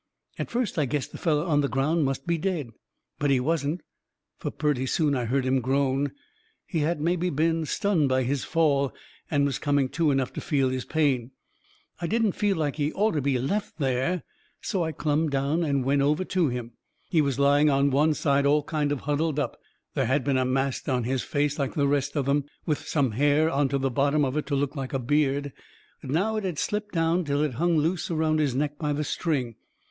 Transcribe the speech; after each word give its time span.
At 0.39 0.49
first 0.49 0.79
I 0.79 0.85
guessed 0.85 1.11
the 1.11 1.19
feller 1.19 1.45
on 1.45 1.61
the 1.61 1.67
ground 1.69 2.05
must 2.05 2.25
be 2.25 2.39
dead. 2.39 2.71
But 3.19 3.29
he 3.29 3.39
wasn't, 3.39 3.81
fur 4.39 4.49
purty 4.49 4.87
soon 4.87 5.13
I 5.15 5.25
hearn 5.25 5.43
him 5.43 5.61
groan. 5.61 6.11
He 6.65 6.79
had 6.79 6.99
mebby 6.99 7.29
been 7.29 7.67
stunned 7.67 8.09
by 8.09 8.23
his 8.23 8.43
fall, 8.43 8.95
and 9.29 9.45
was 9.45 9.59
coming 9.59 9.89
to 9.89 10.09
enough 10.09 10.33
to 10.33 10.41
feel 10.41 10.69
his 10.69 10.85
pain. 10.85 11.29
I 11.99 12.07
didn't 12.07 12.31
feel 12.31 12.57
like 12.57 12.77
he 12.77 12.91
orter 12.93 13.21
be 13.21 13.37
left 13.37 13.77
there. 13.77 14.23
So 14.59 14.83
I 14.83 14.91
clumb 14.91 15.29
down 15.29 15.63
and 15.63 15.85
went 15.85 16.01
over 16.01 16.25
to 16.25 16.47
him. 16.47 16.71
He 17.11 17.21
was 17.21 17.37
lying 17.37 17.69
on 17.69 17.91
one 17.91 18.15
side 18.15 18.47
all 18.47 18.63
kind 18.63 18.91
of 18.91 19.01
huddled 19.01 19.37
up. 19.37 19.59
There 19.93 20.07
had 20.07 20.23
been 20.23 20.33
a 20.35 20.45
mask 20.45 20.89
on 20.89 21.03
his 21.03 21.21
face, 21.21 21.59
like 21.59 21.75
the 21.75 21.87
rest 21.87 22.15
of 22.15 22.25
them, 22.25 22.45
with 22.65 22.87
some 22.87 23.11
hair 23.11 23.51
onto 23.51 23.77
the 23.77 23.91
bottom 23.91 24.25
of 24.25 24.35
it 24.35 24.47
to 24.47 24.55
look 24.55 24.75
like 24.75 24.93
a 24.93 24.97
beard. 24.97 25.53
But 26.01 26.09
now 26.09 26.37
it 26.37 26.43
had 26.43 26.57
slipped 26.57 26.91
down 26.95 27.23
till 27.23 27.43
it 27.43 27.53
hung 27.61 27.77
loose 27.77 28.09
around 28.09 28.39
his 28.39 28.55
neck 28.55 28.79
by 28.79 28.93
the 28.93 29.03
string. 29.03 29.57